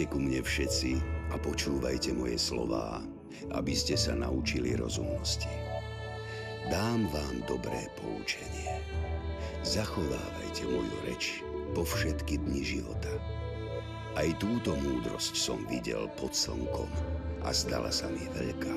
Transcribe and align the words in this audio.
Poďte 0.00 0.16
ku 0.16 0.24
mne 0.24 0.40
všetci 0.40 0.92
a 1.28 1.36
počúvajte 1.36 2.16
moje 2.16 2.40
slová, 2.40 3.04
aby 3.52 3.76
ste 3.76 4.00
sa 4.00 4.16
naučili 4.16 4.72
rozumnosti. 4.72 5.52
Dám 6.72 7.04
vám 7.12 7.44
dobré 7.44 7.84
poučenie. 8.00 8.80
Zachovávajte 9.60 10.64
moju 10.72 10.96
reč 11.04 11.44
po 11.76 11.84
všetky 11.84 12.40
dni 12.40 12.64
života. 12.64 13.12
Aj 14.16 14.24
túto 14.40 14.72
múdrosť 14.72 15.36
som 15.36 15.68
videl 15.68 16.08
pod 16.16 16.32
slnkom 16.32 16.88
a 17.44 17.52
zdala 17.52 17.92
sa 17.92 18.08
mi 18.08 18.24
veľká. 18.32 18.76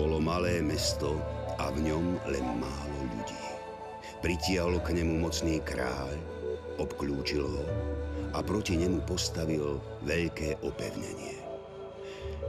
Bolo 0.00 0.24
malé 0.24 0.64
mesto 0.64 1.20
a 1.60 1.68
v 1.68 1.84
ňom 1.84 2.16
len 2.32 2.46
málo 2.64 3.00
ľudí. 3.12 3.44
Pritiahol 4.24 4.80
k 4.80 4.96
nemu 4.96 5.20
mocný 5.20 5.60
kráľ, 5.60 6.16
obklúčil 6.80 7.44
ho 7.44 7.64
a 8.36 8.44
proti 8.44 8.76
nemu 8.76 9.00
postavil 9.08 9.80
veľké 10.04 10.60
opevnenie. 10.60 11.40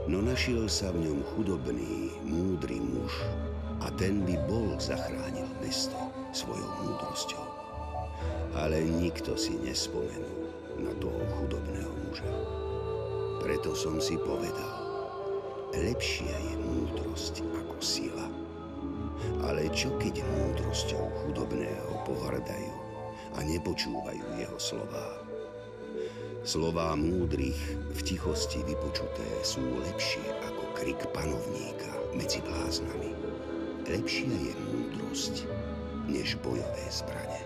No 0.04 0.20
našiel 0.20 0.68
sa 0.68 0.92
v 0.92 1.08
ňom 1.08 1.24
chudobný, 1.32 2.12
múdry 2.28 2.76
muž 2.76 3.12
a 3.80 3.88
ten 3.96 4.20
by 4.28 4.36
bol 4.44 4.76
zachránil 4.76 5.48
mesto 5.64 5.96
svojou 6.36 6.68
múdrosťou. 6.84 7.44
Ale 8.52 8.84
nikto 8.84 9.32
si 9.40 9.56
nespomenul 9.64 10.52
na 10.76 10.92
toho 11.00 11.24
chudobného 11.40 11.92
muža. 12.04 12.32
Preto 13.40 13.72
som 13.72 13.96
si 13.96 14.20
povedal, 14.20 14.76
lepšia 15.72 16.36
je 16.52 16.54
múdrosť 16.68 17.40
ako 17.64 17.76
sila. 17.80 18.26
Ale 19.48 19.72
čo 19.72 19.92
keď 19.96 20.20
múdrosťou 20.20 21.04
chudobného 21.24 21.90
pohrdajú 22.04 22.76
a 23.36 23.44
nepočúvajú 23.44 24.24
jeho 24.36 24.58
slová? 24.60 25.17
Slová 26.48 26.96
múdrych 26.96 27.60
v 27.92 28.00
tichosti 28.00 28.64
vypočuté 28.64 29.28
sú 29.44 29.60
lepšie 29.84 30.24
ako 30.48 30.64
krik 30.80 30.96
panovníka 31.12 31.92
medzi 32.16 32.40
bláznami. 32.40 33.12
Lepšia 33.84 34.32
je 34.32 34.52
múdrosť, 34.72 35.44
než 36.08 36.40
bojové 36.40 36.86
zbrane. 36.88 37.44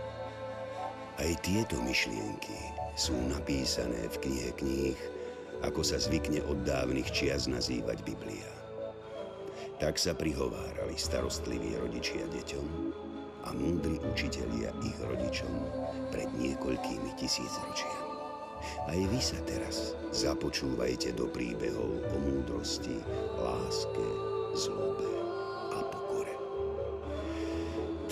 Aj 1.18 1.34
tieto 1.42 1.82
myšlienky 1.82 2.54
sú 2.94 3.18
napísané 3.26 4.06
v 4.06 4.22
knihe 4.22 4.50
kníh, 4.62 4.98
ako 5.66 5.82
sa 5.82 5.98
zvykne 5.98 6.38
od 6.46 6.62
dávnych 6.62 7.10
čias 7.10 7.50
nazývať 7.50 8.06
Biblia. 8.06 8.54
Tak 9.82 9.98
sa 9.98 10.14
prihovárali 10.14 10.94
starostliví 10.94 11.74
rodičia 11.74 12.22
deťom 12.38 12.66
a 13.42 13.50
múdri 13.50 13.98
učitelia 14.14 14.70
ich 14.86 14.98
rodičom 15.02 15.50
pred 16.14 16.30
niekoľkými 16.38 17.18
tisícročiami. 17.18 18.01
Aj 18.86 18.98
vy 18.98 19.20
sa 19.20 19.38
teraz 19.44 19.96
započúvajte 20.12 21.16
do 21.16 21.26
príbehov 21.28 22.02
o 22.12 22.16
múdrosti, 22.20 22.96
láske, 23.40 24.06
zlobe 24.54 25.10
a 25.72 25.80
pokore. 25.88 26.36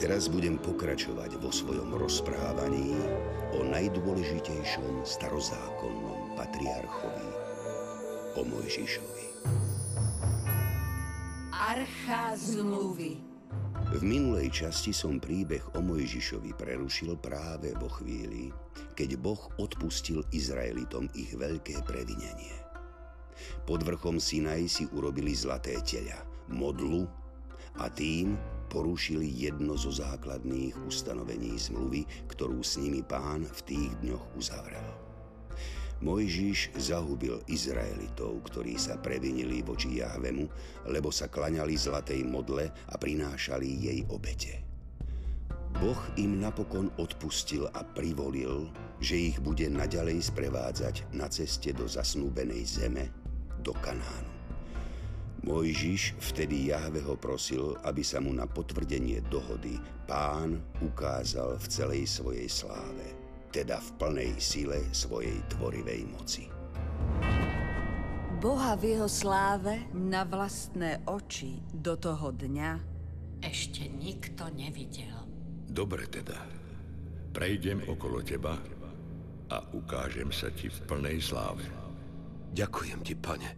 Teraz 0.00 0.32
budem 0.32 0.56
pokračovať 0.58 1.36
vo 1.38 1.52
svojom 1.52 1.94
rozprávaní 1.94 2.96
o 3.54 3.66
najdôležitejšom 3.68 5.04
starozákonnom 5.04 6.34
patriarchovi, 6.40 7.28
o 8.38 8.42
Mojžišovi. 8.46 9.26
Archa 11.54 12.34
zmluvy 12.34 13.29
v 13.90 14.06
minulej 14.06 14.54
časti 14.54 14.94
som 14.94 15.18
príbeh 15.18 15.74
o 15.74 15.82
Mojžišovi 15.82 16.54
prerušil 16.54 17.18
práve 17.18 17.74
vo 17.74 17.90
chvíli, 17.90 18.54
keď 18.94 19.18
Boh 19.18 19.42
odpustil 19.58 20.22
Izraelitom 20.30 21.10
ich 21.18 21.34
veľké 21.34 21.82
previnenie. 21.82 22.54
Pod 23.66 23.82
vrchom 23.82 24.22
Sinaj 24.22 24.62
si 24.70 24.84
urobili 24.94 25.34
zlaté 25.34 25.74
teľa, 25.82 26.22
modlu 26.54 27.10
a 27.82 27.90
tým 27.90 28.38
porušili 28.70 29.26
jedno 29.26 29.74
zo 29.74 29.90
základných 29.90 30.78
ustanovení 30.86 31.58
zmluvy, 31.58 32.06
ktorú 32.30 32.62
s 32.62 32.78
nimi 32.78 33.02
pán 33.02 33.42
v 33.42 33.60
tých 33.66 33.90
dňoch 34.06 34.38
uzavrel. 34.38 35.09
Mojžiš 36.00 36.72
zahubil 36.80 37.44
Izraelitov, 37.44 38.40
ktorí 38.48 38.80
sa 38.80 38.96
previnili 38.96 39.60
voči 39.60 40.00
Jahvemu, 40.00 40.48
lebo 40.88 41.12
sa 41.12 41.28
klaňali 41.28 41.76
zlatej 41.76 42.24
modle 42.24 42.72
a 42.88 42.96
prinášali 42.96 43.68
jej 43.68 44.00
obete. 44.08 44.64
Boh 45.76 46.00
im 46.16 46.40
napokon 46.40 46.88
odpustil 46.96 47.68
a 47.76 47.84
privolil, 47.84 48.72
že 48.96 49.28
ich 49.32 49.36
bude 49.44 49.68
naďalej 49.68 50.32
sprevádzať 50.32 51.12
na 51.12 51.28
ceste 51.28 51.76
do 51.76 51.84
zasnúbenej 51.84 52.64
zeme, 52.64 53.12
do 53.60 53.76
Kanánu. 53.76 54.32
Mojžiš 55.44 56.16
vtedy 56.16 56.72
Jahveho 56.72 57.16
prosil, 57.20 57.76
aby 57.84 58.00
sa 58.00 58.24
mu 58.24 58.32
na 58.32 58.48
potvrdenie 58.48 59.20
dohody 59.28 59.76
pán 60.08 60.64
ukázal 60.80 61.60
v 61.60 61.66
celej 61.68 62.02
svojej 62.08 62.48
sláve 62.48 63.19
teda 63.50 63.82
v 63.82 63.90
plnej 63.98 64.32
sile 64.38 64.78
svojej 64.94 65.36
tvorivej 65.50 66.06
moci. 66.10 66.46
Boha 68.40 68.72
v 68.72 68.96
jeho 68.96 69.10
sláve 69.10 69.92
na 69.92 70.24
vlastné 70.24 71.04
oči 71.04 71.60
do 71.68 71.98
toho 72.00 72.32
dňa 72.32 72.72
ešte 73.44 73.84
nikto 73.84 74.48
nevidel. 74.48 75.12
Dobre 75.68 76.08
teda, 76.08 76.40
prejdem 77.36 77.84
okolo 77.84 78.24
teba 78.24 78.56
a 79.52 79.56
ukážem 79.76 80.32
sa 80.32 80.48
ti 80.48 80.72
v 80.72 80.78
plnej 80.88 81.20
sláve. 81.20 81.68
Ďakujem 82.56 83.00
ti, 83.04 83.14
pane, 83.14 83.50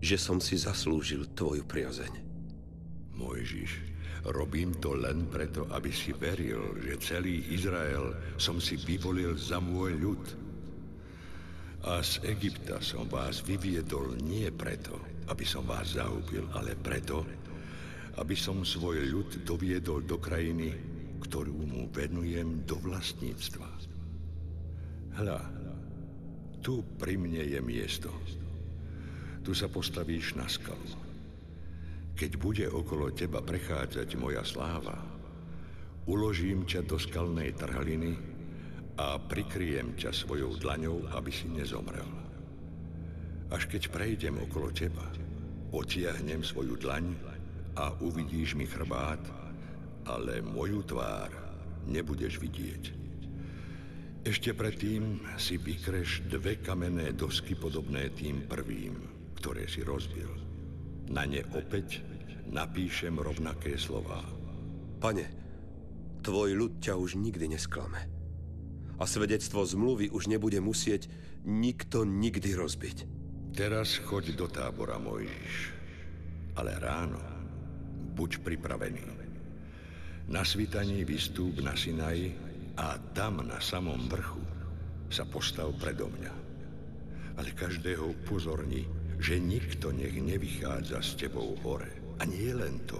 že 0.00 0.16
som 0.16 0.40
si 0.40 0.56
zaslúžil 0.56 1.28
tvoju 1.36 1.68
priazeň. 1.68 2.14
Mojžiš, 3.14 3.93
Robím 4.24 4.80
to 4.80 4.96
len 4.96 5.28
preto, 5.28 5.68
aby 5.68 5.92
si 5.92 6.16
veril, 6.16 6.80
že 6.80 6.96
celý 6.96 7.52
Izrael 7.52 8.16
som 8.40 8.56
si 8.56 8.80
vyvolil 8.80 9.36
za 9.36 9.60
môj 9.60 9.92
ľud. 10.00 10.24
A 11.84 12.00
z 12.00 12.24
Egypta 12.32 12.80
som 12.80 13.04
vás 13.04 13.44
vyviedol 13.44 14.16
nie 14.24 14.48
preto, 14.48 14.96
aby 15.28 15.44
som 15.44 15.68
vás 15.68 15.92
zahubil, 15.92 16.48
ale 16.56 16.72
preto, 16.72 17.20
aby 18.16 18.32
som 18.32 18.64
svoj 18.64 19.04
ľud 19.12 19.44
doviedol 19.44 20.08
do 20.08 20.16
krajiny, 20.16 20.72
ktorú 21.20 21.68
mu 21.68 21.92
venujem 21.92 22.64
do 22.64 22.80
vlastníctva. 22.80 23.68
Hľa, 25.20 25.40
tu 26.64 26.80
pri 26.96 27.20
mne 27.20 27.44
je 27.44 27.60
miesto. 27.60 28.08
Tu 29.44 29.52
sa 29.52 29.68
postavíš 29.68 30.32
na 30.40 30.48
skalu. 30.48 31.03
Keď 32.14 32.30
bude 32.38 32.66
okolo 32.70 33.10
teba 33.10 33.42
prechádzať 33.42 34.14
moja 34.14 34.46
sláva, 34.46 34.94
uložím 36.06 36.62
ťa 36.62 36.86
do 36.86 36.94
skalnej 36.94 37.58
trhaliny 37.58 38.14
a 38.94 39.18
prikryjem 39.18 39.98
ťa 39.98 40.14
svojou 40.14 40.54
dlaňou, 40.62 41.10
aby 41.10 41.34
si 41.34 41.50
nezomrel. 41.50 42.06
Až 43.50 43.66
keď 43.66 43.90
prejdem 43.90 44.38
okolo 44.46 44.70
teba, 44.70 45.10
otiahnem 45.74 46.46
svoju 46.46 46.78
dlaň 46.78 47.18
a 47.74 47.90
uvidíš 47.98 48.54
mi 48.54 48.70
chrbát, 48.70 49.20
ale 50.06 50.38
moju 50.38 50.86
tvár 50.86 51.34
nebudeš 51.90 52.38
vidieť. 52.38 52.84
Ešte 54.22 54.54
predtým 54.54 55.18
si 55.34 55.58
vykreš 55.58 56.30
dve 56.30 56.62
kamenné 56.62 57.10
dosky 57.10 57.58
podobné 57.58 58.14
tým 58.14 58.46
prvým, 58.46 58.94
ktoré 59.34 59.66
si 59.66 59.82
rozbil. 59.82 60.43
Na 61.10 61.28
ne 61.28 61.44
opäť 61.52 62.00
napíšem 62.48 63.18
rovnaké 63.18 63.76
slová. 63.76 64.24
Pane, 65.02 65.26
tvoj 66.24 66.56
ľud 66.56 66.72
ťa 66.80 66.96
už 66.96 67.20
nikdy 67.20 67.52
nesklame. 67.52 68.08
A 68.96 69.04
svedectvo 69.04 69.66
zmluvy 69.66 70.08
už 70.14 70.30
nebude 70.30 70.62
musieť 70.62 71.10
nikto 71.44 72.06
nikdy 72.06 72.56
rozbiť. 72.56 72.98
Teraz 73.54 74.00
choď 74.00 74.34
do 74.38 74.46
tábora, 74.48 74.96
Mojžiš. 74.98 75.54
Ale 76.56 76.78
ráno 76.78 77.20
buď 78.14 78.46
pripravený. 78.46 79.04
Na 80.30 80.40
svitaní 80.40 81.04
vystúp 81.04 81.60
na 81.60 81.76
Sinaj 81.76 82.32
a 82.80 82.96
tam 83.12 83.44
na 83.44 83.60
samom 83.60 84.08
vrchu 84.08 84.40
sa 85.12 85.28
postav 85.28 85.68
predo 85.76 86.08
mňa. 86.08 86.34
Ale 87.36 87.50
každého 87.52 88.14
upozorni, 88.22 88.88
že 89.18 89.40
nikto 89.40 89.94
nech 89.94 90.14
nevychádza 90.14 90.98
s 91.02 91.14
tebou 91.18 91.54
hore. 91.62 91.90
A 92.18 92.26
nie 92.26 92.54
len 92.54 92.78
to. 92.86 92.98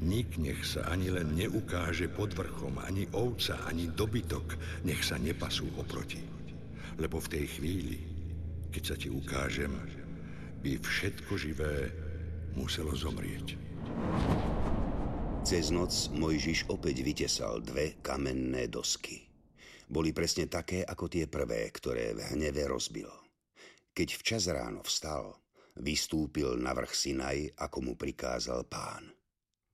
Nik 0.00 0.40
nech 0.40 0.64
sa 0.64 0.88
ani 0.88 1.12
len 1.12 1.36
neukáže 1.36 2.08
pod 2.08 2.32
vrchom, 2.32 2.80
ani 2.80 3.04
ovca, 3.12 3.68
ani 3.68 3.92
dobytok, 3.92 4.56
nech 4.88 5.04
sa 5.04 5.20
nepasú 5.20 5.68
oproti. 5.76 6.24
Lebo 6.96 7.20
v 7.20 7.30
tej 7.36 7.44
chvíli, 7.60 7.96
keď 8.72 8.82
sa 8.82 8.96
ti 8.96 9.12
ukážem, 9.12 9.76
by 10.64 10.80
všetko 10.80 11.32
živé 11.36 11.92
muselo 12.56 12.96
zomrieť. 12.96 13.60
Cez 15.44 15.72
noc 15.72 15.92
Mojžiš 16.12 16.68
opäť 16.68 17.00
vytesal 17.00 17.64
dve 17.64 18.00
kamenné 18.04 18.68
dosky. 18.68 19.24
Boli 19.90 20.14
presne 20.14 20.46
také 20.46 20.86
ako 20.86 21.10
tie 21.10 21.26
prvé, 21.26 21.66
ktoré 21.74 22.14
v 22.14 22.20
hneve 22.36 22.68
rozbil. 22.70 23.19
Keď 23.90 24.08
včas 24.16 24.46
ráno 24.46 24.80
vstal, 24.86 25.34
vystúpil 25.78 26.54
na 26.58 26.74
vrch 26.74 26.92
Sinaj, 26.94 27.38
ako 27.58 27.78
mu 27.90 27.92
prikázal 27.98 28.66
pán. 28.66 29.10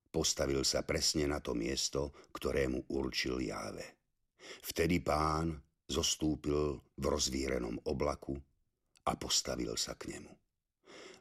Postavil 0.09 0.65
sa 0.65 0.81
presne 0.81 1.29
na 1.29 1.45
to 1.45 1.53
miesto, 1.53 2.17
ktorému 2.33 2.89
určil 2.89 3.37
Jáve. 3.45 3.85
Vtedy 4.65 5.05
pán 5.05 5.61
zostúpil 5.85 6.81
v 6.97 7.05
rozvírenom 7.05 7.77
oblaku 7.85 8.35
a 9.07 9.13
postavil 9.15 9.77
sa 9.77 9.93
k 9.95 10.17
nemu. 10.17 10.33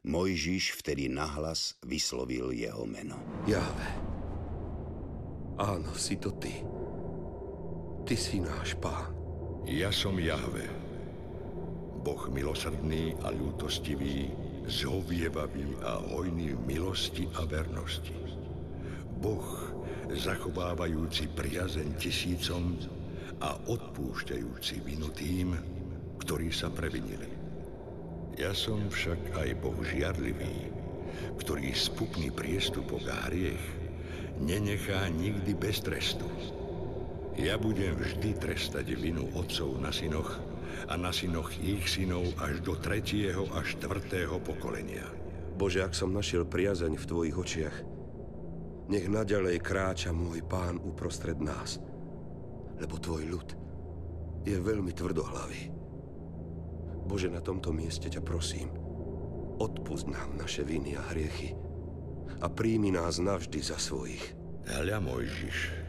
Mojžiš 0.06 0.80
vtedy 0.80 1.10
nahlas 1.10 1.82
vyslovil 1.82 2.54
jeho 2.54 2.86
meno. 2.86 3.18
Jáve. 3.50 3.90
Áno, 5.58 5.92
si 5.98 6.16
to 6.22 6.30
ty. 6.38 6.62
Ty 8.06 8.16
si 8.16 8.38
náš 8.38 8.78
pán. 8.78 9.18
Ja 9.66 9.90
som 9.90 10.22
Jahve, 10.22 10.70
Boh 12.06 12.30
milosrdný 12.30 13.18
a 13.26 13.34
ľútostivý, 13.34 14.30
zhovievavý 14.70 15.82
a 15.82 15.98
hojný 16.14 16.54
v 16.54 16.62
milosti 16.78 17.26
a 17.34 17.50
vernosti. 17.50 18.14
Boh, 19.18 19.74
zachovávajúci 20.14 21.34
priazeň 21.34 21.98
tisícom 21.98 22.78
a 23.42 23.58
odpúšťajúci 23.58 24.86
vinu 24.86 25.10
tým, 25.18 25.58
ktorí 26.22 26.54
sa 26.54 26.70
previnili. 26.70 27.26
Ja 28.38 28.54
som 28.54 28.86
však 28.86 29.42
aj 29.42 29.50
Boh 29.66 29.82
žiarlivý, 29.82 30.70
ktorý 31.42 31.74
spupný 31.74 32.30
priestupok 32.30 33.02
a 33.10 33.34
hriech 33.34 33.66
nenechá 34.46 35.10
nikdy 35.10 35.58
bez 35.58 35.82
trestu. 35.82 36.30
Ja 37.34 37.58
budem 37.58 37.98
vždy 37.98 38.38
trestať 38.38 38.94
vinu 38.94 39.26
otcov 39.34 39.82
na 39.82 39.90
synoch 39.90 40.45
a 40.88 40.94
na 41.00 41.10
synoch 41.10 41.54
ich 41.60 41.88
synov 41.88 42.36
až 42.40 42.62
do 42.62 42.76
tretieho 42.78 43.48
a 43.56 43.64
štvrtého 43.64 44.38
pokolenia. 44.44 45.06
Bože, 45.56 45.82
ak 45.82 45.96
som 45.96 46.12
našiel 46.12 46.44
priazeň 46.44 47.00
v 47.00 47.08
Tvojich 47.08 47.38
očiach, 47.38 47.78
nech 48.92 49.08
naďalej 49.10 49.64
kráča 49.64 50.12
môj 50.14 50.44
pán 50.46 50.78
uprostred 50.84 51.40
nás, 51.40 51.80
lebo 52.78 53.00
Tvoj 53.00 53.24
ľud 53.26 53.50
je 54.46 54.56
veľmi 54.60 54.92
tvrdohlavý. 54.94 55.74
Bože, 57.06 57.32
na 57.32 57.40
tomto 57.40 57.72
mieste 57.72 58.12
ťa 58.12 58.22
prosím, 58.22 58.70
odpust 59.58 60.12
nám 60.12 60.36
naše 60.36 60.68
viny 60.68 61.00
a 61.00 61.04
hriechy 61.14 61.56
a 62.44 62.52
príjmi 62.52 62.92
nás 62.92 63.18
navždy 63.18 63.60
za 63.64 63.80
svojich. 63.80 64.36
Hľa, 64.66 64.98
Mojžiš, 65.00 65.86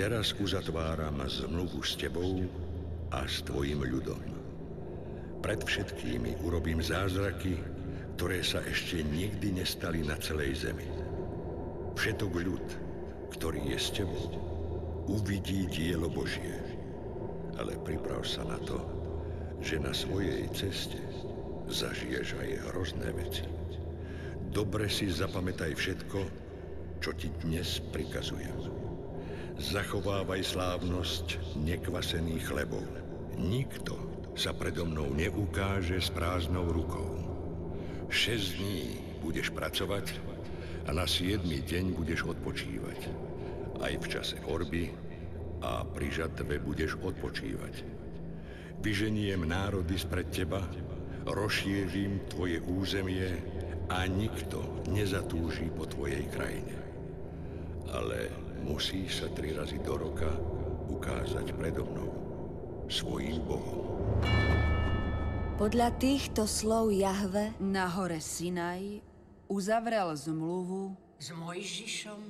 Teraz 0.00 0.32
uzatváram 0.38 1.18
zmluvu 1.26 1.82
s 1.82 1.98
tebou 1.98 2.46
a 3.10 3.26
s 3.26 3.42
tvojim 3.42 3.82
ľudom. 3.82 4.22
Pred 5.40 5.60
všetkými 5.66 6.46
urobím 6.46 6.78
zázraky, 6.78 7.58
ktoré 8.14 8.44
sa 8.44 8.60
ešte 8.62 9.00
nikdy 9.00 9.56
nestali 9.56 10.04
na 10.04 10.14
celej 10.20 10.68
zemi. 10.68 10.86
Všetok 11.96 12.32
ľud, 12.44 12.66
ktorý 13.34 13.72
je 13.72 13.78
s 13.80 13.88
tebou, 13.96 14.30
uvidí 15.08 15.66
dielo 15.72 16.06
Božie. 16.06 16.60
Ale 17.58 17.74
priprav 17.82 18.22
sa 18.22 18.46
na 18.46 18.60
to, 18.62 18.78
že 19.60 19.82
na 19.82 19.92
svojej 19.92 20.46
ceste 20.54 21.00
zažiješ 21.68 22.36
aj 22.38 22.50
hrozné 22.72 23.08
veci. 23.16 23.44
Dobre 24.50 24.90
si 24.90 25.10
zapamätaj 25.10 25.72
všetko, 25.76 26.20
čo 27.00 27.10
ti 27.16 27.32
dnes 27.42 27.80
prikazujem. 27.94 28.69
Zachovávaj 29.60 30.40
slávnosť 30.56 31.36
nekvasených 31.60 32.48
chlebov. 32.48 32.80
Nikto 33.36 33.92
sa 34.32 34.56
predo 34.56 34.88
mnou 34.88 35.12
neukáže 35.12 36.00
s 36.00 36.08
prázdnou 36.08 36.72
rukou. 36.72 37.20
Šesť 38.08 38.56
dní 38.56 38.80
budeš 39.20 39.52
pracovať 39.52 40.16
a 40.88 40.96
na 40.96 41.04
siedmy 41.04 41.60
deň 41.60 41.92
budeš 41.92 42.32
odpočívať. 42.32 43.12
Aj 43.84 43.92
v 44.00 44.06
čase 44.08 44.40
orby 44.48 44.96
a 45.60 45.84
pri 45.84 46.08
žatve 46.08 46.56
budeš 46.56 46.96
odpočívať. 46.96 47.84
Vyženiem 48.80 49.44
národy 49.44 50.00
spred 50.00 50.32
teba, 50.32 50.64
rozšírim 51.28 52.32
tvoje 52.32 52.64
územie 52.64 53.28
a 53.92 54.08
nikto 54.08 54.64
nezatúži 54.88 55.68
po 55.76 55.84
tvojej 55.84 56.24
krajine. 56.32 56.80
Ale 57.92 58.48
musí 58.64 59.08
sa 59.08 59.28
tri 59.32 59.52
razy 59.56 59.80
do 59.80 59.96
roka 59.96 60.30
ukázať 60.90 61.54
predo 61.56 61.86
mnou, 61.86 62.10
svojím 62.90 63.40
Bohom. 63.46 63.86
Podľa 65.60 65.92
týchto 66.00 66.48
slov 66.48 66.88
Jahve 66.88 67.52
na 67.60 67.84
hore 67.84 68.16
Sinaj 68.16 69.04
uzavrel 69.52 70.16
zmluvu 70.16 70.96
s 71.20 71.36
Mojžišom 71.36 72.22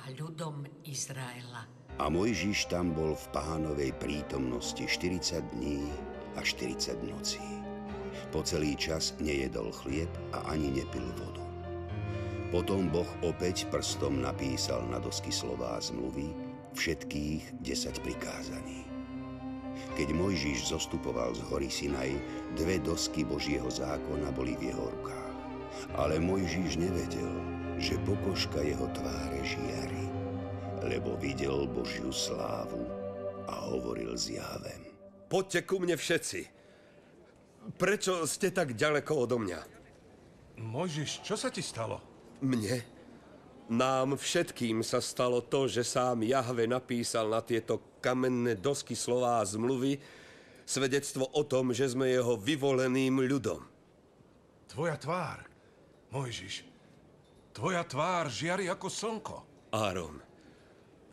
a 0.00 0.04
ľudom 0.16 0.64
Izraela. 0.88 1.68
A 2.00 2.08
Mojžiš 2.08 2.72
tam 2.72 2.96
bol 2.96 3.14
v 3.14 3.26
pánovej 3.36 3.92
prítomnosti 4.00 4.80
40 4.80 5.44
dní 5.54 5.86
a 6.34 6.40
40 6.40 7.04
nocí. 7.04 7.44
Po 8.32 8.40
celý 8.40 8.74
čas 8.80 9.12
nejedol 9.20 9.68
chlieb 9.70 10.10
a 10.32 10.48
ani 10.48 10.72
nepil 10.72 11.04
vodu. 11.20 11.43
Potom 12.54 12.86
Boh 12.86 13.10
opäť 13.26 13.66
prstom 13.66 14.22
napísal 14.22 14.86
na 14.86 15.02
dosky 15.02 15.34
slová 15.34 15.74
zmluvy 15.82 16.30
všetkých 16.78 17.58
desať 17.66 17.98
prikázaní. 17.98 18.86
Keď 19.98 20.14
Mojžiš 20.14 20.70
zostupoval 20.70 21.34
z 21.34 21.42
hory 21.50 21.66
Sinaj, 21.66 22.14
dve 22.54 22.78
dosky 22.78 23.26
Božieho 23.26 23.66
zákona 23.66 24.30
boli 24.30 24.54
v 24.54 24.70
jeho 24.70 24.86
rukách. 24.86 25.34
Ale 25.98 26.22
Mojžiš 26.22 26.78
nevedel, 26.78 27.34
že 27.82 27.98
pokožka 28.06 28.62
jeho 28.62 28.86
tváre 28.94 29.42
žiari, 29.42 30.06
lebo 30.86 31.18
videl 31.18 31.66
Božiu 31.66 32.14
slávu 32.14 32.86
a 33.50 33.66
hovoril 33.66 34.14
s 34.14 34.30
Jávem. 34.30 34.94
Poďte 35.26 35.66
ku 35.66 35.82
mne 35.82 35.98
všetci. 35.98 36.46
Prečo 37.74 38.22
ste 38.30 38.54
tak 38.54 38.78
ďaleko 38.78 39.26
odo 39.26 39.42
mňa? 39.42 39.60
Mojžiš, 40.62 41.26
čo 41.26 41.34
sa 41.34 41.50
ti 41.50 41.58
stalo? 41.58 42.13
Mne? 42.42 42.82
Nám 43.70 44.20
všetkým 44.20 44.84
sa 44.84 45.00
stalo 45.00 45.40
to, 45.40 45.64
že 45.64 45.86
sám 45.86 46.20
Jahve 46.20 46.68
napísal 46.68 47.32
na 47.32 47.40
tieto 47.40 47.80
kamenné 48.04 48.60
dosky 48.60 48.92
slová 48.92 49.40
zmluvy 49.40 49.96
svedectvo 50.68 51.24
o 51.32 51.42
tom, 51.48 51.72
že 51.72 51.88
sme 51.88 52.12
jeho 52.12 52.36
vyvoleným 52.36 53.24
ľudom. 53.24 53.64
Tvoja 54.68 55.00
tvár, 55.00 55.48
Mojžiš, 56.12 56.64
tvoja 57.56 57.88
tvár 57.88 58.28
žiari 58.28 58.68
ako 58.68 58.86
slnko. 58.92 59.36
Áron, 59.72 60.20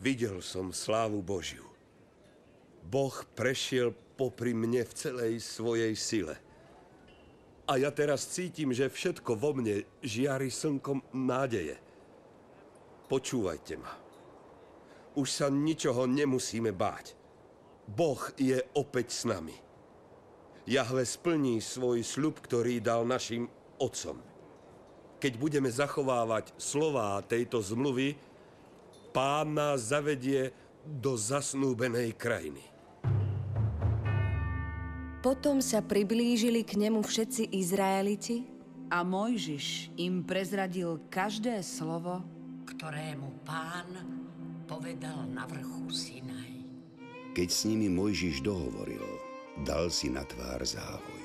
videl 0.03 0.43
som 0.43 0.75
slávu 0.75 1.23
Božiu. 1.23 1.67
Boh 2.83 3.15
prešiel 3.31 3.95
popri 4.19 4.51
mne 4.51 4.83
v 4.83 4.93
celej 4.97 5.33
svojej 5.39 5.95
sile– 5.95 6.35
a 7.67 7.77
ja 7.77 7.91
teraz 7.93 8.25
cítim, 8.27 8.73
že 8.73 8.89
všetko 8.89 9.37
vo 9.37 9.53
mne 9.53 9.85
žiari 10.01 10.49
slnkom 10.49 11.13
nádeje. 11.13 11.77
Počúvajte 13.11 13.75
ma. 13.75 13.93
Už 15.19 15.27
sa 15.27 15.47
ničoho 15.51 16.07
nemusíme 16.07 16.71
báť. 16.71 17.13
Boh 17.91 18.21
je 18.39 18.63
opäť 18.71 19.11
s 19.11 19.23
nami. 19.27 19.55
Jahve 20.63 21.03
splní 21.03 21.59
svoj 21.59 21.99
sľub, 22.05 22.39
ktorý 22.39 22.79
dal 22.79 23.03
našim 23.03 23.51
otcom. 23.75 24.23
Keď 25.19 25.33
budeme 25.35 25.67
zachovávať 25.67 26.55
slová 26.55 27.19
tejto 27.27 27.59
zmluvy, 27.59 28.15
pán 29.11 29.51
nás 29.51 29.91
zavedie 29.91 30.55
do 30.87 31.19
zasnúbenej 31.19 32.15
krajiny. 32.15 32.70
Potom 35.21 35.61
sa 35.61 35.85
priblížili 35.85 36.65
k 36.65 36.81
nemu 36.81 37.05
všetci 37.05 37.53
Izraeliti 37.53 38.41
a 38.89 39.05
Mojžiš 39.05 39.93
im 40.01 40.25
prezradil 40.25 40.97
každé 41.13 41.61
slovo, 41.61 42.25
ktorému 42.65 43.45
pán 43.45 44.01
povedal 44.65 45.29
na 45.29 45.45
vrchu 45.45 45.93
Sinaj. 45.93 46.65
Keď 47.37 47.49
s 47.53 47.69
nimi 47.69 47.85
Mojžiš 47.85 48.41
dohovoril, 48.41 49.05
dal 49.61 49.93
si 49.93 50.09
na 50.09 50.25
tvár 50.25 50.65
závoj. 50.65 51.23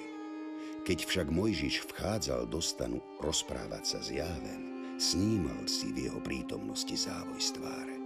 Keď 0.85 0.99
však 1.09 1.33
Mojžiš 1.33 1.88
vchádzal 1.88 2.53
do 2.53 2.61
stanu 2.61 3.00
rozprávať 3.25 3.97
sa 3.97 3.99
s 4.05 4.12
Jávem, 4.12 4.93
snímal 5.00 5.65
si 5.65 5.97
v 5.97 6.12
jeho 6.12 6.21
prítomnosti 6.21 6.93
závoj 6.93 7.41
z 7.41 7.50
tváre. 7.57 7.97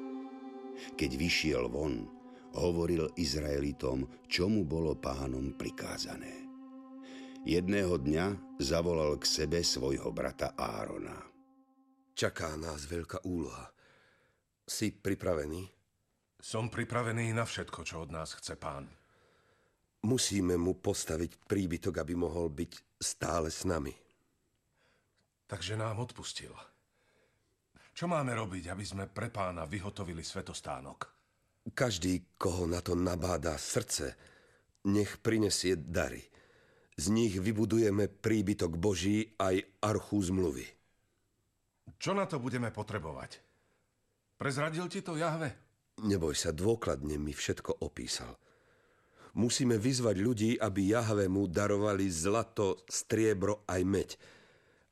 Keď 0.94 1.10
vyšiel 1.18 1.66
von, 1.66 2.19
hovoril 2.56 3.10
Izraelitom, 3.14 4.26
čo 4.26 4.50
mu 4.50 4.66
bolo 4.66 4.98
pánom 4.98 5.54
prikázané. 5.54 6.48
Jedného 7.46 7.96
dňa 7.96 8.58
zavolal 8.60 9.16
k 9.16 9.24
sebe 9.24 9.64
svojho 9.64 10.12
brata 10.12 10.52
Árona. 10.58 11.16
Čaká 12.12 12.52
nás 12.60 12.84
veľká 12.84 13.24
úloha. 13.24 13.72
Si 14.68 14.92
pripravený? 14.92 15.64
Som 16.36 16.68
pripravený 16.68 17.32
na 17.32 17.48
všetko, 17.48 17.80
čo 17.84 18.04
od 18.04 18.12
nás 18.12 18.36
chce 18.36 18.60
pán. 18.60 18.88
Musíme 20.04 20.56
mu 20.56 20.76
postaviť 20.76 21.44
príbytok, 21.44 22.00
aby 22.00 22.16
mohol 22.16 22.48
byť 22.48 23.00
stále 23.00 23.52
s 23.52 23.68
nami. 23.68 23.92
Takže 25.44 25.76
nám 25.76 26.00
odpustil. 26.00 26.52
Čo 27.92 28.08
máme 28.08 28.32
robiť, 28.32 28.72
aby 28.72 28.84
sme 28.84 29.04
pre 29.08 29.28
pána 29.28 29.68
vyhotovili 29.68 30.24
svetostánok? 30.24 31.19
Každý, 31.68 32.24
koho 32.40 32.64
na 32.64 32.80
to 32.80 32.96
nabáda 32.96 33.54
srdce, 33.60 34.16
nech 34.88 35.20
prinesie 35.20 35.76
dary. 35.76 36.24
Z 36.96 37.12
nich 37.12 37.36
vybudujeme 37.36 38.08
príbytok 38.08 38.76
Boží 38.80 39.36
aj 39.36 39.64
archu 39.84 40.20
zmluvy. 40.24 40.66
Čo 42.00 42.16
na 42.16 42.24
to 42.24 42.40
budeme 42.40 42.72
potrebovať? 42.72 43.40
Prezradil 44.40 44.88
ti 44.88 45.04
to 45.04 45.20
Jahve? 45.20 45.52
Neboj 46.00 46.32
sa, 46.32 46.48
dôkladne 46.48 47.20
mi 47.20 47.36
všetko 47.36 47.84
opísal. 47.84 48.40
Musíme 49.36 49.76
vyzvať 49.76 50.16
ľudí, 50.16 50.50
aby 50.56 50.96
Jahve 50.96 51.28
mu 51.28 51.44
darovali 51.44 52.08
zlato, 52.08 52.82
striebro 52.88 53.68
aj 53.68 53.82
meď, 53.84 54.08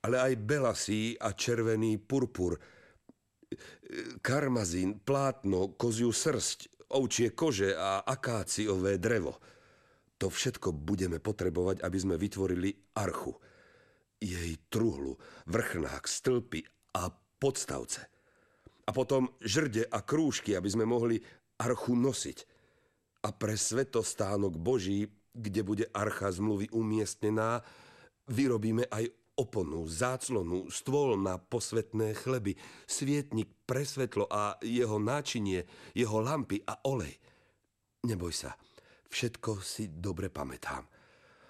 ale 0.05 0.21
aj 0.21 0.33
belasí 0.37 1.17
a 1.17 1.33
červený 1.33 1.97
purpur, 1.97 2.55
karmazín, 4.21 5.01
plátno, 5.01 5.73
koziu 5.73 6.13
srst, 6.13 6.89
ovčie 6.93 7.33
kože 7.33 7.73
a 7.73 8.05
akáciové 8.05 8.97
drevo. 9.01 9.37
To 10.19 10.27
všetko 10.27 10.75
budeme 10.75 11.17
potrebovať, 11.23 11.81
aby 11.81 11.97
sme 11.97 12.19
vytvorili 12.19 12.75
archu. 12.99 13.33
Jej 14.19 14.59
truhlu, 14.67 15.15
vrchnák, 15.47 16.03
stĺpy 16.03 16.59
a 16.99 17.07
podstavce. 17.39 18.03
A 18.83 18.89
potom 18.91 19.31
žrde 19.39 19.87
a 19.87 20.03
krúžky, 20.03 20.57
aby 20.57 20.67
sme 20.67 20.83
mohli 20.83 21.23
archu 21.61 21.95
nosiť. 21.95 22.37
A 23.23 23.31
pre 23.31 23.55
svetostánok 23.55 24.59
Boží, 24.59 25.07
kde 25.31 25.61
bude 25.63 25.85
archa 25.95 26.27
zmluvy 26.35 26.67
umiestnená, 26.75 27.63
vyrobíme 28.27 28.91
aj 28.91 29.07
oponu, 29.39 29.87
záclonu, 29.87 30.67
stôl 30.67 31.15
na 31.15 31.39
posvetné 31.39 32.11
chleby, 32.19 32.59
svietnik 32.83 33.47
pre 33.63 33.87
svetlo 33.87 34.27
a 34.27 34.59
jeho 34.59 34.99
náčinie, 34.99 35.63
jeho 35.95 36.19
lampy 36.19 36.59
a 36.67 36.83
olej. 36.83 37.15
Neboj 38.03 38.35
sa, 38.35 38.51
všetko 39.07 39.63
si 39.63 39.87
dobre 39.95 40.27
pamätám. 40.27 40.83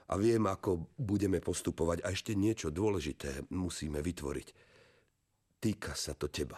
A 0.09 0.13
viem, 0.17 0.41
ako 0.45 0.93
budeme 0.97 1.41
postupovať 1.41 2.01
a 2.05 2.13
ešte 2.13 2.33
niečo 2.33 2.73
dôležité 2.73 3.49
musíme 3.53 4.01
vytvoriť. 4.01 4.47
Týka 5.61 5.93
sa 5.93 6.13
to 6.13 6.29
teba. 6.29 6.57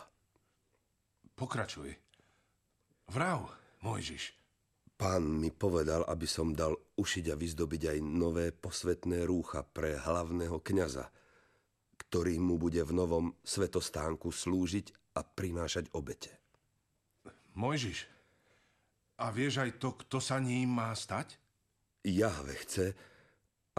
Pokračuj. 1.35 1.89
Vrav, 3.11 3.49
Mojžiš. 3.83 4.37
Pán 4.95 5.25
mi 5.41 5.49
povedal, 5.49 6.05
aby 6.05 6.29
som 6.29 6.53
dal 6.53 6.77
ušiť 6.77 7.33
a 7.33 7.35
vyzdobiť 7.35 7.81
aj 7.89 7.99
nové 8.05 8.53
posvetné 8.53 9.25
rúcha 9.25 9.65
pre 9.65 9.97
hlavného 9.97 10.61
kňaza, 10.61 11.09
ktorý 12.11 12.43
mu 12.43 12.59
bude 12.59 12.83
v 12.83 12.91
novom 12.91 13.31
svetostánku 13.39 14.35
slúžiť 14.35 15.15
a 15.15 15.23
prinášať 15.23 15.95
obete. 15.95 16.35
Mojžiš, 17.55 18.03
a 19.15 19.31
vieš 19.31 19.63
aj 19.63 19.79
to, 19.79 19.95
kto 19.95 20.19
sa 20.19 20.35
ním 20.43 20.75
má 20.75 20.91
stať? 20.91 21.39
Jahve 22.03 22.59
chce, 22.67 22.91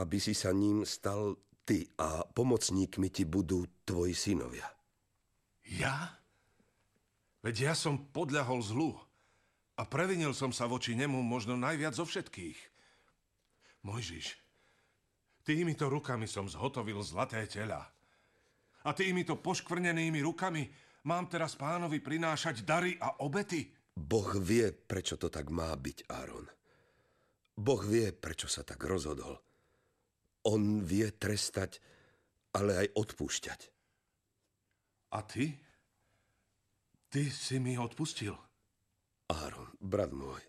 aby 0.01 0.17
si 0.17 0.33
sa 0.33 0.49
ním 0.57 0.89
stal 0.89 1.37
ty 1.69 1.85
a 2.01 2.25
pomocníkmi 2.25 3.13
ti 3.13 3.29
budú 3.29 3.69
tvoji 3.85 4.17
synovia. 4.17 4.65
Ja? 5.69 6.17
Veď 7.45 7.69
ja 7.69 7.75
som 7.77 8.01
podľahol 8.17 8.65
zlu 8.65 8.97
a 9.77 9.85
previnil 9.85 10.33
som 10.33 10.57
sa 10.57 10.65
voči 10.65 10.97
nemu 10.97 11.21
možno 11.21 11.53
najviac 11.61 11.93
zo 11.93 12.09
všetkých. 12.09 12.57
Mojžiš, 13.85 14.41
týmito 15.45 15.93
rukami 15.93 16.25
som 16.25 16.49
zhotovil 16.49 17.05
zlaté 17.05 17.45
tela. 17.45 17.93
A 18.83 18.91
týmito 18.93 19.39
poškvrnenými 19.39 20.19
rukami 20.23 20.67
mám 21.07 21.31
teraz 21.31 21.55
pánovi 21.55 22.03
prinášať 22.03 22.67
dary 22.67 22.99
a 22.99 23.23
obety. 23.23 23.71
Boh 23.93 24.33
vie, 24.41 24.73
prečo 24.73 25.21
to 25.21 25.29
tak 25.29 25.53
má 25.53 25.71
byť, 25.77 26.09
Áron. 26.11 26.47
Boh 27.53 27.83
vie, 27.85 28.11
prečo 28.11 28.49
sa 28.49 28.65
tak 28.65 28.81
rozhodol. 28.83 29.37
On 30.49 30.83
vie 30.83 31.07
trestať, 31.15 31.79
ale 32.57 32.87
aj 32.87 32.89
odpúšťať. 32.99 33.61
A 35.13 35.21
ty? 35.23 35.55
Ty 37.13 37.23
si 37.29 37.61
mi 37.61 37.77
odpustil. 37.77 38.33
Áron, 39.29 39.69
brat 39.79 40.13
môj, 40.13 40.41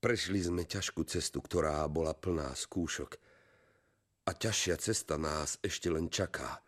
prešli 0.00 0.40
sme 0.40 0.64
ťažkú 0.64 1.04
cestu, 1.04 1.44
ktorá 1.44 1.84
bola 1.88 2.16
plná 2.16 2.52
skúšok. 2.56 3.16
A 4.28 4.30
ťažšia 4.36 4.76
cesta 4.80 5.16
nás 5.16 5.56
ešte 5.64 5.88
len 5.88 6.12
čaká. 6.12 6.60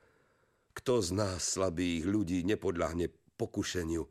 Kto 0.72 1.04
z 1.04 1.10
nás 1.12 1.40
slabých 1.56 2.08
ľudí 2.08 2.40
nepodľahne 2.48 3.12
pokušeniu 3.36 4.02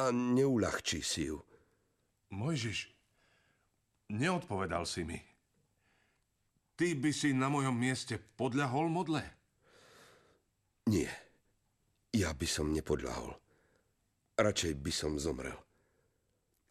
a 0.00 0.04
neuľahčí 0.12 1.00
si 1.00 1.32
ju? 1.32 1.40
Mojžiš, 2.30 2.92
neodpovedal 4.12 4.84
si 4.86 5.02
mi. 5.02 5.18
Ty 6.76 6.96
by 6.96 7.10
si 7.12 7.36
na 7.36 7.52
mojom 7.52 7.76
mieste 7.76 8.16
podľahol 8.16 8.88
modle? 8.88 9.20
Nie, 10.88 11.12
ja 12.16 12.32
by 12.32 12.46
som 12.48 12.72
nepodľahol. 12.72 13.36
Radšej 14.40 14.72
by 14.80 14.92
som 14.94 15.20
zomrel. 15.20 15.58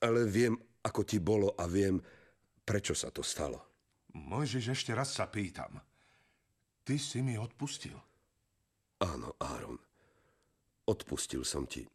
Ale 0.02 0.26
viem, 0.26 0.58
ako 0.82 1.02
ti 1.06 1.22
bolo 1.22 1.54
a 1.54 1.70
viem, 1.70 2.02
prečo 2.66 2.98
sa 2.98 3.14
to 3.14 3.22
stalo. 3.22 3.62
Mojžiš, 4.18 4.74
ešte 4.74 4.92
raz 4.98 5.14
sa 5.14 5.30
pýtam. 5.30 5.78
Ty 6.82 6.96
si 6.98 7.22
mi 7.22 7.38
odpustil? 7.38 8.09
Áno, 9.00 9.32
Áron. 9.40 9.80
Odpustil 10.84 11.48
som 11.48 11.64
ti. 11.64 11.88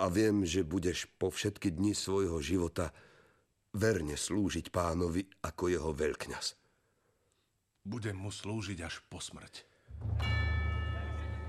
A 0.00 0.08
viem, 0.08 0.46
že 0.48 0.64
budeš 0.64 1.04
po 1.20 1.28
všetky 1.28 1.74
dni 1.74 1.92
svojho 1.92 2.40
života 2.40 2.94
verne 3.76 4.16
slúžiť 4.16 4.72
pánovi 4.72 5.28
ako 5.44 5.68
jeho 5.68 5.90
veľkňaz. 5.92 6.56
Budem 7.84 8.16
mu 8.16 8.32
slúžiť 8.32 8.78
až 8.80 9.04
po 9.12 9.20
smrť. 9.20 9.68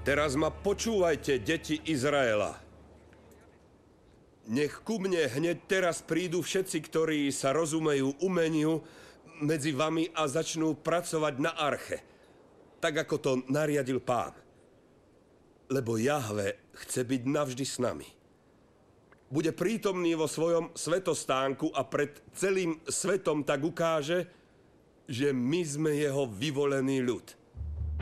Teraz 0.04 0.36
ma 0.36 0.50
počúvajte, 0.52 1.40
deti 1.40 1.80
Izraela. 1.88 2.58
Nech 4.50 4.82
ku 4.82 4.98
mne 4.98 5.30
hneď 5.30 5.70
teraz 5.70 6.02
prídu 6.02 6.42
všetci, 6.42 6.82
ktorí 6.90 7.30
sa 7.30 7.54
rozumejú 7.54 8.18
umeniu 8.26 8.82
medzi 9.40 9.72
vami 9.72 10.10
a 10.12 10.26
začnú 10.26 10.74
pracovať 10.74 11.34
na 11.38 11.54
arche, 11.54 12.02
tak 12.82 13.06
ako 13.06 13.16
to 13.22 13.32
nariadil 13.48 14.02
pán. 14.02 14.49
Lebo 15.70 16.02
Jahve 16.02 16.74
chce 16.74 17.06
byť 17.06 17.22
navždy 17.30 17.66
s 17.66 17.78
nami. 17.78 18.10
Bude 19.30 19.54
prítomný 19.54 20.18
vo 20.18 20.26
svojom 20.26 20.74
svetostánku 20.74 21.70
a 21.78 21.86
pred 21.86 22.18
celým 22.34 22.82
svetom 22.90 23.46
tak 23.46 23.62
ukáže, 23.62 24.26
že 25.06 25.30
my 25.30 25.62
sme 25.62 25.94
jeho 25.94 26.26
vyvolený 26.26 27.06
ľud. 27.06 27.38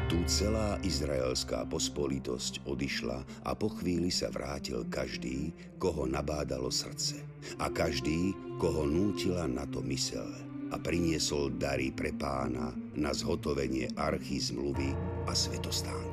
Tu 0.07 0.15
celá 0.23 0.79
izraelská 0.87 1.67
pospolitosť 1.67 2.63
odišla 2.63 3.43
a 3.43 3.51
po 3.51 3.67
chvíli 3.75 4.07
sa 4.07 4.31
vrátil 4.31 4.87
každý, 4.87 5.51
koho 5.83 6.07
nabádalo 6.07 6.71
srdce 6.71 7.19
a 7.59 7.67
každý, 7.67 8.31
koho 8.55 8.87
nútila 8.87 9.43
na 9.51 9.67
to 9.67 9.83
mysel 9.83 10.23
a 10.71 10.79
priniesol 10.79 11.51
dary 11.59 11.91
pre 11.91 12.15
pána 12.15 12.71
na 12.95 13.11
zhotovenie 13.11 13.91
archy 13.99 14.39
zmluvy 14.39 14.95
a 15.27 15.35
svetostánku. 15.35 16.06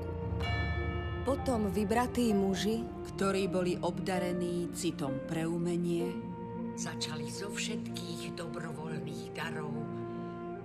Potom 1.25 1.73
vybratí 1.73 2.37
muži, 2.37 2.85
ktorí 3.16 3.49
boli 3.49 3.81
obdarení 3.81 4.69
citom 4.76 5.25
pre 5.25 5.49
umenie, 5.49 6.35
Začali 6.75 7.31
zo 7.31 7.54
všetkých 7.54 8.35
dobrovoľných 8.35 9.31
darov 9.31 9.71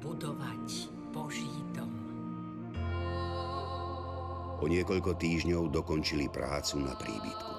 budovať 0.02 0.90
Boží 1.14 1.54
dom. 1.78 1.94
O 4.58 4.66
niekoľko 4.66 5.14
týždňov 5.22 5.70
dokončili 5.70 6.26
prácu 6.34 6.82
na 6.82 6.98
príbytku. 6.98 7.54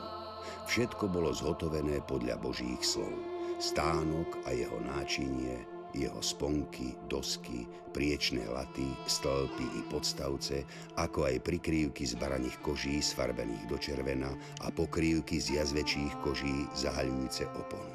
Všetko 0.67 1.05
bolo 1.15 1.31
zhotovené 1.31 2.03
podľa 2.11 2.43
Božích 2.43 2.83
slov. 2.83 3.15
Stánok 3.63 4.43
a 4.43 4.51
jeho 4.51 4.83
náčinie, 4.83 5.63
jeho 5.95 6.21
sponky, 6.23 6.95
dosky, 7.11 7.67
priečné 7.91 8.47
laty, 8.47 8.87
stĺpy 9.07 9.67
i 9.67 9.81
podstavce, 9.91 10.63
ako 10.97 11.27
aj 11.27 11.43
prikrývky 11.43 12.07
z 12.07 12.15
baraných 12.19 12.59
koží 12.63 13.03
sfarbených 13.03 13.67
do 13.67 13.77
červena 13.79 14.31
a 14.63 14.71
pokrývky 14.71 15.43
z 15.43 15.63
jazvečích 15.63 16.15
koží 16.23 16.67
zahaľujúce 16.79 17.51
oponu. 17.59 17.95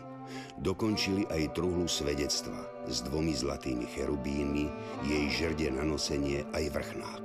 Dokončili 0.59 1.29
aj 1.29 1.53
truhlu 1.53 1.85
svedectva 1.85 2.65
s 2.89 3.05
dvomi 3.05 3.31
zlatými 3.31 3.85
cherubínmi, 3.91 4.65
jej 5.05 5.25
žrde 5.31 5.71
na 5.71 5.85
nosenie 5.85 6.43
aj 6.55 6.73
vrchnák. 6.73 7.23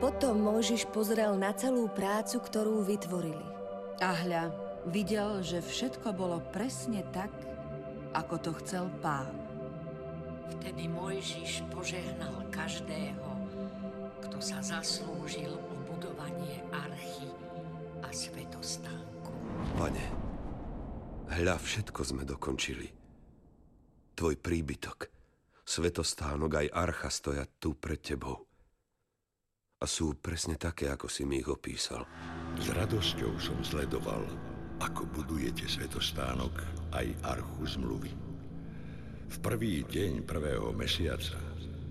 potom 0.00 0.40
Mojžiš 0.40 0.88
pozrel 0.90 1.36
na 1.36 1.52
celú 1.52 1.86
prácu, 1.92 2.40
ktorú 2.40 2.82
vytvorili. 2.82 3.46
a 4.00 4.16
hľa, 4.16 4.70
Videl, 4.88 5.44
že 5.44 5.60
všetko 5.60 6.16
bolo 6.16 6.40
presne 6.56 7.04
tak, 7.12 7.28
ako 8.14 8.34
to 8.42 8.50
chcel 8.62 8.90
pán. 8.98 9.30
Vtedy 10.58 10.90
Mojžiš 10.90 11.62
požehnal 11.70 12.42
každého, 12.50 13.30
kto 14.26 14.38
sa 14.42 14.58
zaslúžil 14.60 15.54
o 15.54 15.74
budovanie 15.86 16.60
archy 16.74 17.30
a 18.02 18.08
svetostánku. 18.10 19.30
Pane, 19.78 20.04
hľa 21.30 21.56
všetko 21.56 22.00
sme 22.02 22.22
dokončili. 22.26 22.90
Tvoj 24.18 24.36
príbytok, 24.36 25.08
svetostánok 25.64 26.66
aj 26.66 26.74
archa 26.74 27.08
stoja 27.08 27.46
tu 27.46 27.78
pred 27.78 28.02
tebou. 28.02 28.44
A 29.80 29.88
sú 29.88 30.12
presne 30.20 30.60
také, 30.60 30.92
ako 30.92 31.08
si 31.08 31.24
mi 31.24 31.40
ich 31.40 31.48
opísal. 31.48 32.04
S 32.60 32.68
radosťou 32.68 33.40
som 33.40 33.56
sledoval, 33.64 34.28
ako 34.80 35.04
budujete 35.12 35.68
svetostánok 35.68 36.64
aj 36.96 37.06
archu 37.22 37.62
zmluvy. 37.68 38.12
V 39.30 39.36
prvý 39.44 39.84
deň 39.84 40.24
prvého 40.24 40.72
mesiaca 40.72 41.36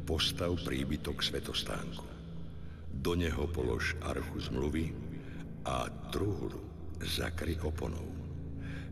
postav 0.09 0.57
príbytok 0.65 1.21
svetostánku. 1.21 2.03
Do 2.89 3.13
neho 3.13 3.45
polož 3.53 3.93
archu 4.01 4.41
zmluvy 4.41 4.91
a 5.69 5.87
truhlu 6.09 6.59
zakry 7.05 7.55
oponou. 7.61 8.09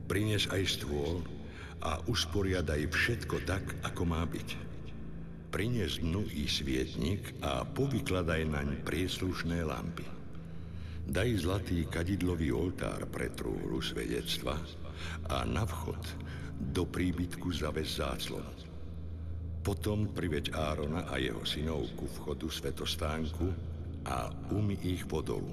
Prines 0.07 0.47
aj 0.47 0.79
stôl 0.79 1.19
a 1.83 1.99
usporiadaj 2.07 2.87
všetko 2.93 3.43
tak, 3.43 3.65
ako 3.83 4.07
má 4.07 4.23
byť. 4.23 4.49
Prines 5.51 5.99
dnu 5.99 6.23
i 6.31 6.45
svietnik 6.45 7.35
a 7.43 7.65
povykladaj 7.65 8.41
naň 8.47 8.67
príslušné 8.87 9.65
lampy. 9.65 10.16
Daj 11.07 11.47
zlatý 11.47 11.87
kadidlový 11.87 12.51
oltár 12.51 13.07
pre 13.07 13.31
trúhlu 13.31 13.79
svedectva 13.79 14.59
a 15.31 15.47
na 15.47 15.63
vchod 15.63 16.03
do 16.75 16.83
príbytku 16.83 17.47
zaves 17.55 17.95
záclon. 17.95 18.43
Potom 19.63 20.11
priveď 20.11 20.51
Árona 20.51 21.07
a 21.07 21.15
jeho 21.15 21.47
synov 21.47 21.87
ku 21.95 22.11
vchodu 22.11 22.51
svetostánku 22.51 23.47
a 24.03 24.27
umy 24.51 24.75
ich 24.83 25.07
vodou. 25.07 25.47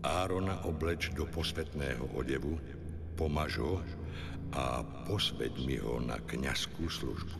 Árona 0.00 0.64
obleč 0.64 1.12
do 1.12 1.28
posvetného 1.28 2.16
odevu, 2.16 2.56
pomaž 3.12 3.60
ho 3.60 3.84
a 4.56 4.80
posveď 5.04 5.52
mi 5.68 5.76
ho 5.76 6.00
na 6.00 6.16
kňazskú 6.16 6.88
službu. 6.88 7.38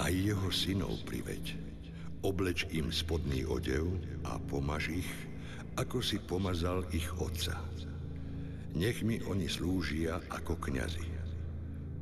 A 0.00 0.08
jeho 0.08 0.48
synov 0.48 1.04
priveď, 1.04 1.60
obleč 2.24 2.64
im 2.72 2.88
spodný 2.88 3.44
odev 3.44 3.84
a 4.24 4.40
pomaž 4.48 4.88
ich, 4.88 5.12
ako 5.74 5.98
si 5.98 6.22
pomazal 6.22 6.86
ich 6.94 7.06
otca. 7.18 7.58
Nech 8.74 9.02
mi 9.06 9.22
oni 9.22 9.46
slúžia 9.46 10.22
ako 10.30 10.58
kňazi. 10.58 11.06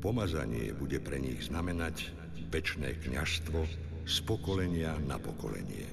Pomazanie 0.01 0.73
bude 0.73 0.97
pre 1.01 1.21
nich 1.21 1.45
znamenať 1.47 2.09
väčšné 2.49 3.01
kňažstvo 3.01 3.59
z 4.03 4.15
pokolenia 4.25 4.97
na 5.05 5.17
pokolenie. 5.17 5.85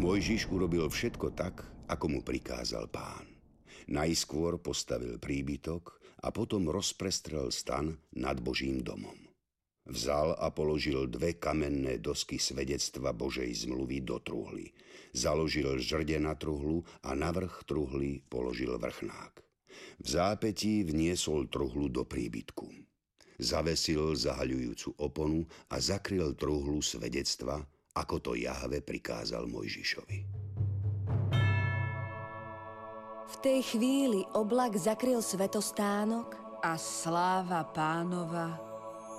Mojžiš 0.00 0.48
urobil 0.48 0.88
všetko 0.88 1.36
tak, 1.36 1.60
ako 1.88 2.04
mu 2.08 2.20
prikázal 2.24 2.88
pán. 2.88 3.28
Najskôr 3.90 4.56
postavil 4.62 5.20
príbytok 5.20 6.00
a 6.24 6.32
potom 6.32 6.68
rozprestrel 6.68 7.52
stan 7.52 7.96
nad 8.16 8.38
Božím 8.40 8.80
domom. 8.80 9.29
Vzal 9.90 10.38
a 10.38 10.54
položil 10.54 11.10
dve 11.10 11.34
kamenné 11.34 11.98
dosky 11.98 12.38
svedectva 12.38 13.10
Božej 13.10 13.66
zmluvy 13.66 14.06
do 14.06 14.22
truhly. 14.22 14.70
Založil 15.10 15.82
žrde 15.82 16.14
na 16.22 16.38
truhlu 16.38 16.86
a 17.02 17.18
na 17.18 17.34
vrch 17.34 17.66
truhly 17.66 18.22
položil 18.30 18.78
vrchnák. 18.78 19.42
V 19.98 20.06
zápetí 20.06 20.86
vniesol 20.86 21.50
truhlu 21.50 21.90
do 21.90 22.06
príbytku. 22.06 22.70
Zavesil 23.42 24.14
zahaľujúcu 24.14 24.94
oponu 25.02 25.42
a 25.74 25.82
zakryl 25.82 26.38
truhlu 26.38 26.78
svedectva, 26.78 27.58
ako 27.98 28.22
to 28.22 28.38
Jahve 28.38 28.78
prikázal 28.86 29.50
Mojžišovi. 29.50 30.18
V 33.26 33.36
tej 33.42 33.60
chvíli 33.74 34.22
oblak 34.38 34.78
zakryl 34.78 35.18
svetostánok 35.18 36.38
A 36.60 36.76
sláva 36.76 37.64
pánova 37.72 38.69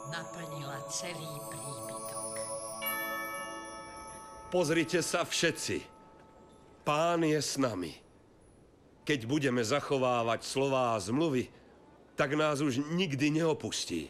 Naplnila 0.10 0.82
celý 0.90 1.30
príbytok. 1.52 2.34
Pozrite 4.50 5.06
sa 5.06 5.22
všetci. 5.22 5.86
Pán 6.82 7.22
je 7.22 7.38
s 7.38 7.62
nami. 7.62 7.94
Keď 9.06 9.30
budeme 9.30 9.62
zachovávať 9.62 10.42
slová 10.42 10.98
zmluvy, 10.98 11.54
tak 12.18 12.34
nás 12.34 12.66
už 12.66 12.82
nikdy 12.90 13.30
neopustí. 13.30 14.10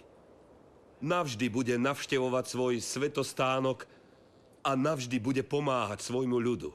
Navždy 1.04 1.52
bude 1.52 1.76
navštevovať 1.76 2.46
svoj 2.48 2.74
svetostánok 2.80 3.84
a 4.62 4.72
navždy 4.78 5.18
bude 5.20 5.44
pomáhať 5.44 6.06
svojmu 6.06 6.38
ľudu. 6.38 6.72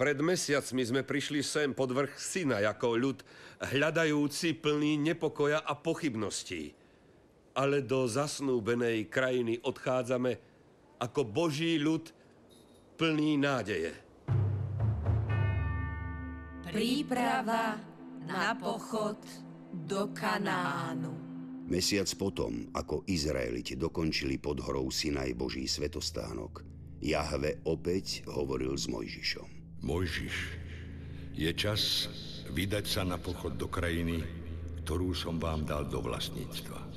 Pred 0.00 0.16
mesiacmi 0.24 0.80
sme 0.80 1.02
prišli 1.04 1.44
sem 1.44 1.76
pod 1.76 1.92
vrch 1.92 2.16
syna 2.16 2.64
ako 2.64 2.96
ľud, 2.96 3.18
hľadajúci 3.60 4.56
plný 4.56 4.96
nepokoja 4.96 5.60
a 5.60 5.76
pochybností. 5.76 6.79
Ale 7.60 7.84
do 7.84 8.08
zasnúbenej 8.08 9.12
krajiny 9.12 9.60
odchádzame 9.60 10.32
ako 10.96 11.20
Boží 11.28 11.76
ľud 11.76 12.08
plný 12.96 13.36
nádeje. 13.36 14.10
príprava 16.70 17.82
na 18.30 18.54
pochod 18.54 19.18
do 19.74 20.14
Kanánu. 20.14 21.10
Mesiac 21.66 22.06
potom, 22.14 22.70
ako 22.74 23.02
Izraeliti 23.10 23.74
dokončili 23.74 24.38
pod 24.38 24.62
horou 24.62 24.90
Sinaj 24.90 25.34
Boží 25.34 25.66
svetostánok, 25.66 26.62
Jahve 27.02 27.62
opäť 27.66 28.22
hovoril 28.26 28.74
s 28.74 28.86
Mojžišom. 28.86 29.82
Mojžiš, 29.82 30.36
je 31.34 31.50
čas 31.54 32.06
vydať 32.50 32.84
sa 32.86 33.02
na 33.06 33.18
pochod 33.18 33.54
do 33.54 33.70
krajiny, 33.70 34.22
ktorú 34.82 35.14
som 35.14 35.38
vám 35.42 35.66
dal 35.66 35.86
do 35.86 36.02
vlastníctva. 36.02 36.89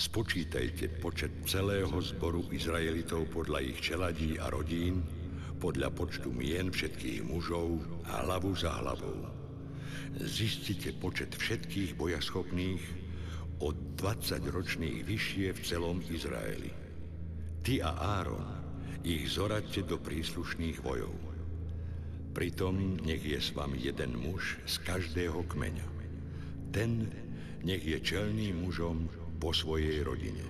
Spočítajte 0.00 0.96
počet 0.96 1.28
celého 1.44 1.92
zboru 2.00 2.48
Izraelitov 2.48 3.28
podľa 3.36 3.60
ich 3.60 3.84
čeladí 3.84 4.40
a 4.40 4.48
rodín, 4.48 5.04
podľa 5.60 5.92
počtu 5.92 6.32
mien 6.32 6.72
všetkých 6.72 7.20
mužov 7.28 7.84
hlavu 8.08 8.56
za 8.56 8.80
hlavou. 8.80 9.28
Zistite 10.24 10.96
počet 10.96 11.36
všetkých 11.36 12.00
bojaschopných 12.00 12.80
od 13.60 13.76
20 14.00 14.40
ročných 14.48 15.04
vyššie 15.04 15.52
v 15.52 15.60
celom 15.68 16.00
Izraeli. 16.08 16.72
Ty 17.60 17.84
a 17.84 18.24
Áron 18.24 18.48
ich 19.04 19.28
zoradte 19.28 19.84
do 19.84 20.00
príslušných 20.00 20.80
vojov. 20.80 21.12
Pritom 22.32 23.04
nech 23.04 23.20
je 23.20 23.36
s 23.36 23.52
vami 23.52 23.76
jeden 23.84 24.16
muž 24.16 24.64
z 24.64 24.80
každého 24.80 25.44
kmeňa. 25.44 25.88
Ten 26.72 27.04
nech 27.60 27.84
je 27.84 28.00
čelným 28.00 28.64
mužom 28.64 29.19
po 29.40 29.56
svojej 29.56 30.04
rodine. 30.04 30.44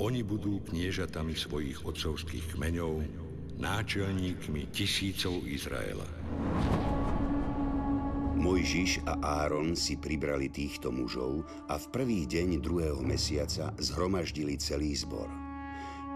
Oni 0.00 0.20
budú 0.20 0.60
kniežatami 0.68 1.32
svojich 1.32 1.80
otcovských 1.84 2.56
kmeňov, 2.56 3.04
náčelníkmi 3.60 4.68
tisícov 4.72 5.44
Izraela. 5.44 6.08
Mojžiš 8.40 9.04
a 9.04 9.44
Áron 9.44 9.76
si 9.76 10.00
pribrali 10.00 10.48
týchto 10.48 10.88
mužov 10.88 11.44
a 11.68 11.76
v 11.76 11.86
prvý 11.92 12.24
deň 12.24 12.64
druhého 12.64 13.04
mesiaca 13.04 13.76
zhromaždili 13.76 14.56
celý 14.56 14.96
zbor. 14.96 15.28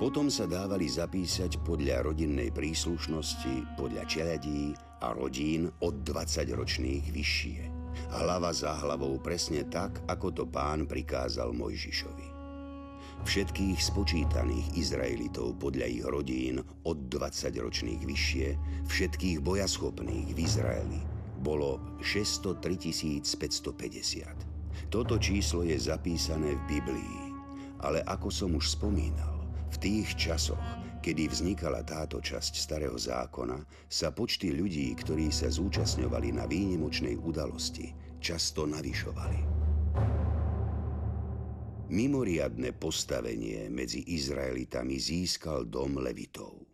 Potom 0.01 0.33
sa 0.33 0.49
dávali 0.49 0.89
zapísať 0.89 1.61
podľa 1.63 2.09
rodinnej 2.09 2.49
príslušnosti, 2.49 3.77
podľa 3.77 4.09
čeladí 4.09 4.73
a 5.05 5.13
rodín 5.13 5.69
od 5.85 6.01
20 6.01 6.49
ročných 6.57 7.05
vyššie. 7.13 7.84
Hlava 8.15 8.55
za 8.55 8.77
hlavou 8.79 9.19
presne 9.19 9.67
tak, 9.67 10.03
ako 10.07 10.29
to 10.31 10.45
pán 10.47 10.87
prikázal 10.87 11.51
Mojžišovi. 11.57 12.29
Všetkých 13.25 13.81
spočítaných 13.81 14.77
Izraelitov 14.77 15.57
podľa 15.57 15.87
ich 15.89 16.05
rodín 16.05 16.61
od 16.85 17.09
20 17.09 17.57
ročných 17.57 18.03
vyššie, 18.05 18.49
všetkých 18.85 19.41
bojaschopných 19.41 20.29
v 20.35 20.39
Izraeli, 20.45 21.01
bolo 21.41 21.81
603 22.05 23.25
550. 23.25 24.91
Toto 24.93 25.17
číslo 25.17 25.65
je 25.65 25.79
zapísané 25.81 26.53
v 26.53 26.63
Biblii, 26.77 27.21
ale 27.81 28.05
ako 28.05 28.29
som 28.29 28.53
už 28.59 28.77
spomínal, 28.77 29.41
v 29.73 29.77
tých 29.81 30.15
časoch, 30.21 30.84
kedy 31.05 31.29
vznikala 31.29 31.85
táto 31.85 32.25
časť 32.25 32.57
Starého 32.57 32.97
zákona, 32.97 33.61
sa 33.85 34.09
počty 34.17 34.57
ľudí, 34.57 34.89
ktorí 34.97 35.29
sa 35.29 35.53
zúčastňovali 35.53 36.33
na 36.33 36.49
výnimočnej 36.49 37.21
udalosti, 37.21 37.93
často 38.25 38.65
navyšovali. 38.65 39.41
Mimoriadne 41.93 42.73
postavenie 42.73 43.69
medzi 43.69 44.17
Izraelitami 44.17 44.97
získal 44.97 45.69
dom 45.69 46.01
Levitov. 46.01 46.65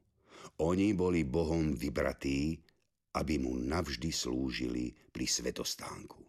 Oni 0.63 0.95
boli 0.95 1.27
Bohom 1.27 1.75
vybratí 1.75 2.55
aby 3.15 3.43
mu 3.43 3.59
navždy 3.59 4.11
slúžili 4.15 4.95
pri 5.11 5.27
svetostánku. 5.27 6.23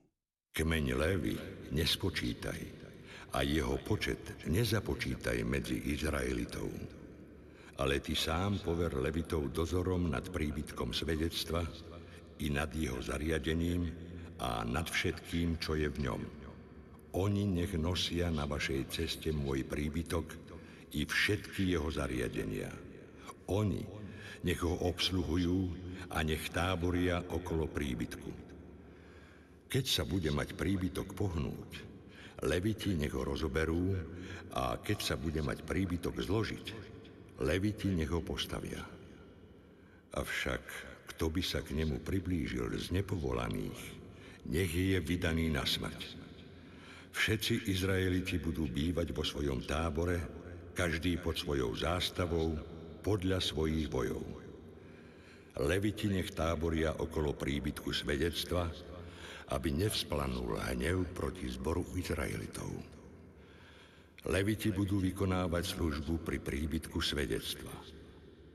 Kmeň 0.51 0.85
Lévy 0.97 1.35
nespočítaj 1.71 2.61
a 3.37 3.45
jeho 3.45 3.77
počet 3.85 4.19
nezapočítaj 4.49 5.45
medzi 5.47 5.79
Izraelitov. 5.93 7.00
Ale 7.81 7.97
ty 7.97 8.13
sám 8.13 8.61
pover 8.61 8.93
Levitov 8.93 9.49
dozorom 9.49 10.13
nad 10.13 10.21
príbytkom 10.21 10.93
svedectva 10.93 11.65
i 12.37 12.53
nad 12.53 12.69
jeho 12.77 13.01
zariadením 13.01 13.89
a 14.37 14.61
nad 14.61 14.85
všetkým, 14.85 15.57
čo 15.57 15.73
je 15.73 15.89
v 15.89 16.05
ňom. 16.05 16.21
Oni 17.17 17.49
nech 17.49 17.73
nosia 17.73 18.29
na 18.29 18.45
vašej 18.45 18.81
ceste 18.85 19.33
môj 19.33 19.65
príbytok 19.65 20.29
i 20.93 21.09
všetky 21.09 21.73
jeho 21.73 21.89
zariadenia. 21.89 22.69
Oni 23.49 23.81
nech 24.45 24.61
ho 24.61 24.77
obsluhujú 24.85 25.59
a 26.13 26.21
nech 26.21 26.53
táboria 26.53 27.25
okolo 27.33 27.65
príbytku. 27.65 28.29
Keď 29.73 29.85
sa 29.89 30.05
bude 30.05 30.29
mať 30.29 30.53
príbytok 30.53 31.17
pohnúť, 31.17 31.71
leviti 32.45 32.93
nech 32.93 33.17
ho 33.17 33.25
rozoberú 33.25 33.97
a 34.53 34.77
keď 34.77 34.97
sa 35.01 35.15
bude 35.17 35.41
mať 35.41 35.65
príbytok 35.65 36.21
zložiť, 36.21 36.90
leviti 37.41 37.89
nech 37.89 38.13
ho 38.13 38.21
postavia. 38.21 38.81
Avšak 40.11 40.63
kto 41.11 41.29
by 41.29 41.41
sa 41.43 41.59
k 41.61 41.75
nemu 41.75 42.01
priblížil 42.01 42.71
z 42.77 42.95
nepovolaných, 42.95 43.81
nech 44.49 44.71
je 44.71 44.97
vydaný 44.97 45.53
na 45.53 45.61
smrť. 45.61 46.17
Všetci 47.11 47.67
Izraeliti 47.67 48.39
budú 48.39 48.65
bývať 48.65 49.11
vo 49.11 49.21
svojom 49.21 49.61
tábore, 49.67 50.17
každý 50.71 51.19
pod 51.19 51.35
svojou 51.35 51.75
zástavou, 51.75 52.55
podľa 53.03 53.43
svojich 53.43 53.91
bojov. 53.91 54.23
Leviti 55.59 56.07
nech 56.07 56.31
táboria 56.31 56.95
okolo 56.95 57.35
príbytku 57.35 57.91
svedectva, 57.91 58.71
aby 59.51 59.67
nevzplanul 59.75 60.55
hnev 60.71 61.11
proti 61.11 61.51
zboru 61.51 61.83
Izraelitov. 61.99 63.00
Leviti 64.29 64.69
budú 64.69 65.01
vykonávať 65.01 65.73
službu 65.73 66.21
pri 66.21 66.37
príbytku 66.37 67.01
svedectva. 67.01 67.73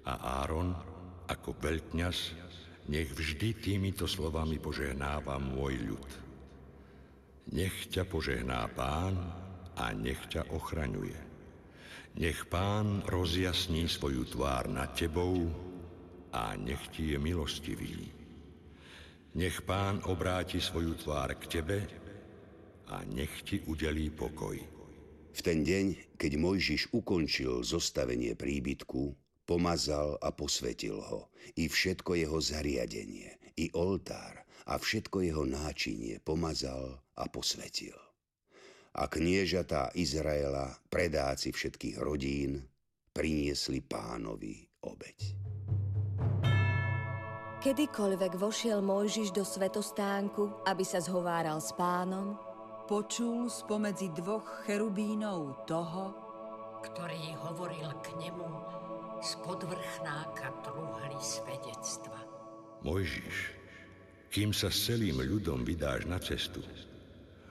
A 0.06 0.46
Áron, 0.46 0.70
ako 1.26 1.58
veľkňaz, 1.58 2.18
nech 2.86 3.10
vždy 3.10 3.58
týmito 3.58 4.06
slovami 4.06 4.62
požehnáva 4.62 5.42
môj 5.42 5.74
ľud. 5.82 6.10
Nech 7.50 7.90
ťa 7.90 8.06
požehná 8.06 8.62
pán 8.78 9.18
a 9.74 9.90
nech 9.90 10.22
ťa 10.30 10.54
ochraňuje. 10.54 11.18
Nech 12.22 12.46
pán 12.46 13.02
rozjasní 13.02 13.90
svoju 13.90 14.22
tvár 14.30 14.70
nad 14.70 14.94
tebou 14.94 15.50
a 16.30 16.54
nech 16.54 16.94
ti 16.94 17.10
je 17.10 17.18
milostivý. 17.18 18.06
Nech 19.34 19.66
pán 19.66 19.98
obráti 20.06 20.62
svoju 20.62 20.94
tvár 20.94 21.34
k 21.42 21.58
tebe 21.58 21.78
a 22.86 23.02
nech 23.02 23.42
ti 23.42 23.66
udelí 23.66 24.14
pokoj. 24.14 24.75
V 25.36 25.44
ten 25.44 25.60
deň, 25.68 26.16
keď 26.16 26.32
Mojžiš 26.40 26.96
ukončil 26.96 27.60
zostavenie 27.60 28.32
príbytku, 28.32 29.12
pomazal 29.44 30.16
a 30.24 30.32
posvetil 30.32 30.96
ho, 30.96 31.28
i 31.60 31.68
všetko 31.68 32.16
jeho 32.16 32.40
zariadenie, 32.40 33.36
i 33.60 33.68
oltár 33.76 34.48
a 34.64 34.80
všetko 34.80 35.20
jeho 35.20 35.44
náčinie 35.44 36.24
pomazal 36.24 37.04
a 37.20 37.28
posvetil. 37.28 37.92
A 38.96 39.12
kniežatá 39.12 39.92
Izraela, 39.92 40.72
predáci 40.88 41.52
všetkých 41.52 42.00
rodín, 42.00 42.64
priniesli 43.12 43.84
pánovi 43.84 44.64
obeď. 44.88 45.36
Kedykoľvek 47.60 48.32
vošiel 48.40 48.80
Mojžiš 48.80 49.36
do 49.36 49.44
svetostánku, 49.44 50.64
aby 50.64 50.84
sa 50.86 50.96
zhováral 50.96 51.60
s 51.60 51.76
pánom, 51.76 52.45
počul 52.86 53.50
spomedzi 53.50 54.14
dvoch 54.14 54.62
cherubínov 54.62 55.66
toho, 55.66 56.14
ktorý 56.86 57.34
hovoril 57.42 57.90
k 57.98 58.14
nemu 58.14 58.46
z 59.18 59.30
podvrchnáka 59.42 60.62
truhly 60.62 61.18
svedectva. 61.18 62.14
Mojžiš, 62.86 63.36
kým 64.30 64.54
sa 64.54 64.70
s 64.70 64.86
celým 64.86 65.18
ľudom 65.18 65.66
vydáš 65.66 66.06
na 66.06 66.22
cestu, 66.22 66.62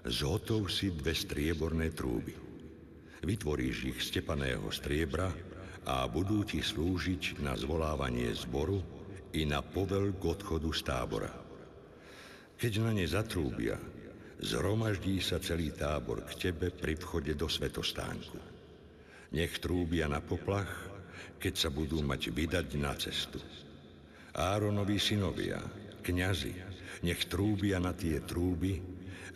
zhotov 0.07 0.71
si 0.71 0.95
dve 0.95 1.11
strieborné 1.11 1.91
trúby. 1.91 2.31
Vytvoríš 3.19 3.91
ich 3.91 3.99
z 3.99 4.23
tepaného 4.23 4.71
striebra 4.71 5.27
a 5.83 6.07
budú 6.07 6.47
ti 6.47 6.63
slúžiť 6.63 7.43
na 7.43 7.59
zvolávanie 7.59 8.31
zboru 8.31 8.79
i 9.35 9.43
na 9.43 9.59
povel 9.59 10.15
k 10.15 10.31
odchodu 10.31 10.69
z 10.71 10.81
tábora. 10.87 11.33
Keď 12.55 12.71
na 12.79 12.95
ne 12.95 13.03
zatrúbia, 13.03 13.75
zhromaždí 14.45 15.17
sa 15.19 15.41
celý 15.41 15.73
tábor 15.73 16.21
k 16.29 16.49
tebe 16.49 16.69
pri 16.69 16.93
vchode 16.93 17.34
do 17.34 17.49
svetostánku. 17.49 18.38
Nech 19.34 19.58
trúbia 19.58 20.05
na 20.05 20.21
poplach, 20.21 20.69
keď 21.41 21.53
sa 21.58 21.69
budú 21.73 22.05
mať 22.05 22.29
vydať 22.29 22.67
na 22.77 22.93
cestu. 22.93 23.41
Áronovi 24.38 25.01
synovia, 25.01 25.60
kňazi, 26.05 26.53
nech 27.01 27.25
trúbia 27.25 27.81
na 27.81 27.91
tie 27.97 28.21
trúby 28.21 28.79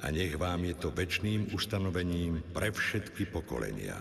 a 0.06 0.14
nech 0.14 0.38
vám 0.38 0.64
je 0.70 0.76
to 0.78 0.94
väčšným 0.94 1.52
ustanovením 1.58 2.54
pre 2.54 2.72
všetky 2.72 3.28
pokolenia. 3.34 3.98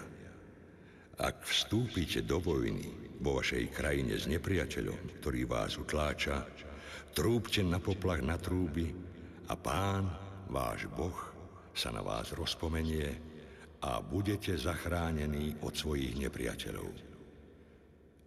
Ak 1.18 1.42
vstúpite 1.42 2.23
do 2.23 2.38
vojny, 2.38 3.18
vo 3.18 3.42
vašej 3.42 3.75
krajine 3.75 4.14
s 4.14 4.31
nepriateľom, 4.31 5.18
ktorý 5.18 5.51
vás 5.51 5.75
utláča, 5.75 6.47
trúbte 7.11 7.66
na 7.66 7.83
poplach 7.83 8.23
na 8.23 8.38
trúby 8.38 8.94
a 9.51 9.59
pán, 9.59 10.28
váš 10.48 10.88
Boh, 10.92 11.16
sa 11.76 11.94
na 11.94 12.02
vás 12.02 12.34
rozpomenie 12.34 13.14
a 13.84 14.02
budete 14.02 14.58
zachránení 14.58 15.54
od 15.62 15.76
svojich 15.76 16.18
nepriateľov. 16.18 16.90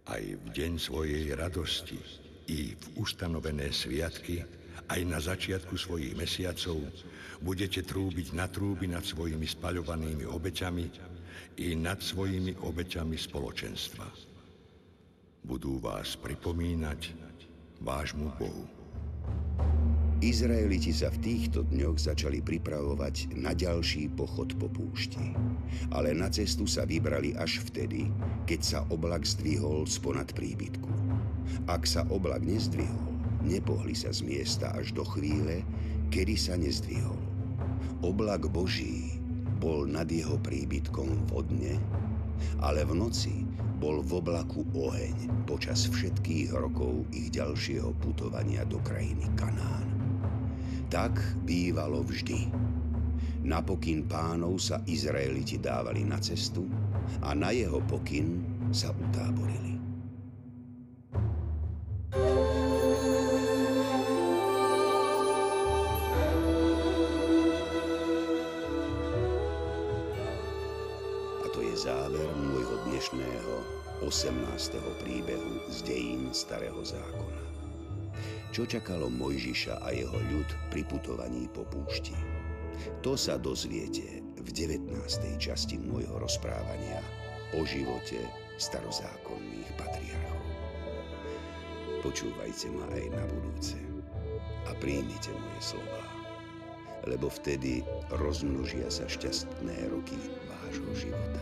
Aj 0.08 0.22
v 0.22 0.46
deň 0.50 0.72
svojej 0.80 1.36
radosti 1.36 2.00
i 2.48 2.72
v 2.72 2.84
ustanovené 2.98 3.70
sviatky, 3.70 4.42
aj 4.88 5.00
na 5.04 5.20
začiatku 5.20 5.76
svojich 5.76 6.16
mesiacov, 6.16 6.80
budete 7.44 7.84
trúbiť 7.84 8.34
na 8.34 8.48
trúby 8.48 8.88
nad 8.88 9.04
svojimi 9.04 9.44
spaľovanými 9.46 10.24
obeťami 10.26 10.86
i 11.60 11.76
nad 11.76 12.00
svojimi 12.00 12.56
obeťami 12.58 13.14
spoločenstva 13.14 14.32
budú 15.42 15.82
vás 15.82 16.14
pripomínať 16.14 17.18
vášmu 17.82 18.30
Bohu. 18.38 18.81
Izraeliti 20.22 20.94
sa 20.94 21.10
v 21.10 21.18
týchto 21.18 21.66
dňoch 21.66 21.98
začali 21.98 22.46
pripravovať 22.46 23.34
na 23.42 23.58
ďalší 23.58 24.06
pochod 24.14 24.54
po 24.54 24.70
púšti. 24.70 25.34
Ale 25.90 26.14
na 26.14 26.30
cestu 26.30 26.62
sa 26.70 26.86
vybrali 26.86 27.34
až 27.34 27.58
vtedy, 27.66 28.06
keď 28.46 28.60
sa 28.62 28.78
oblak 28.94 29.26
zdvihol 29.26 29.82
sponad 29.90 30.30
príbytku. 30.30 30.86
Ak 31.66 31.90
sa 31.90 32.06
oblak 32.06 32.46
nezdvihol, 32.46 33.18
nepohli 33.42 33.98
sa 33.98 34.14
z 34.14 34.22
miesta 34.22 34.70
až 34.78 34.94
do 34.94 35.02
chvíle, 35.02 35.66
kedy 36.14 36.38
sa 36.38 36.54
nezdvihol. 36.54 37.18
Oblak 38.06 38.46
Boží 38.46 39.18
bol 39.58 39.90
nad 39.90 40.06
jeho 40.06 40.38
príbytkom 40.38 41.34
vodne, 41.34 41.82
ale 42.62 42.86
v 42.86 42.94
noci 42.94 43.42
bol 43.82 43.98
v 44.06 44.22
oblaku 44.22 44.62
oheň 44.70 45.50
počas 45.50 45.90
všetkých 45.90 46.54
rokov 46.54 47.10
ich 47.10 47.34
ďalšieho 47.34 47.90
putovania 47.98 48.62
do 48.70 48.78
krajiny 48.86 49.26
Kanán. 49.34 49.91
Tak 50.92 51.16
bývalo 51.48 52.04
vždy. 52.04 52.52
Na 53.48 53.64
pokyn 53.64 54.04
pánov 54.04 54.60
sa 54.60 54.84
Izraeliti 54.84 55.56
dávali 55.56 56.04
na 56.04 56.20
cestu 56.20 56.68
a 57.24 57.32
na 57.32 57.48
jeho 57.48 57.80
pokyn 57.88 58.44
sa 58.76 58.92
utáborili. 58.92 59.72
záver 71.82 72.30
môjho 72.38 72.78
dnešného 72.86 73.54
18. 74.06 74.78
príbehu 75.02 75.66
z 75.66 75.82
dejín 75.82 76.30
Starého 76.30 76.78
zákona. 76.78 77.41
Čo 78.52 78.68
čakalo 78.68 79.08
Mojžiša 79.08 79.80
a 79.80 79.96
jeho 79.96 80.12
ľud 80.28 80.44
pri 80.68 80.84
putovaní 80.84 81.48
po 81.48 81.64
púšti? 81.64 82.12
To 83.00 83.16
sa 83.16 83.40
dozviete 83.40 84.20
v 84.36 84.48
19. 84.52 84.92
časti 85.40 85.80
môjho 85.80 86.20
rozprávania 86.20 87.00
o 87.56 87.64
živote 87.64 88.20
starozákonných 88.60 89.72
patriarchov. 89.80 90.44
Počúvajte 92.04 92.68
ma 92.76 92.84
aj 92.92 93.04
na 93.16 93.24
budúce 93.24 93.80
a 94.68 94.76
príjmite 94.76 95.32
moje 95.32 95.72
slova, 95.72 96.04
lebo 97.08 97.32
vtedy 97.32 97.80
rozmnožia 98.20 98.92
sa 98.92 99.08
šťastné 99.08 99.88
roky 99.88 100.20
vášho 100.44 101.08
života. 101.08 101.40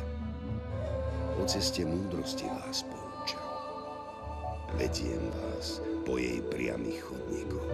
O 1.35 1.43
ceste 1.43 1.83
múdrosti 1.83 2.47
vás 2.47 2.87
poučal. 2.87 3.00
Vediem 4.79 5.31
vás 5.35 5.83
po 6.07 6.19
jej 6.19 6.39
priamých 6.47 7.03
chodníkoch. 7.03 7.69